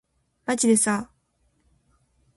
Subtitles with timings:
[0.47, 1.11] まじでさ